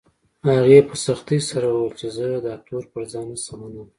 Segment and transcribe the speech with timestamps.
[0.57, 3.83] هغې په سختۍ سره وويل چې زه دا تور پر ځان نه شم منلی